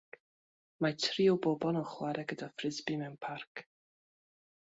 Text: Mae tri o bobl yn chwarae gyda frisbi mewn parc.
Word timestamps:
Mae 0.85 0.95
tri 1.03 1.25
o 1.33 1.35
bobl 1.45 1.77
yn 1.81 1.85
chwarae 1.91 2.25
gyda 2.31 2.47
frisbi 2.61 2.97
mewn 3.03 3.21
parc. 3.27 3.63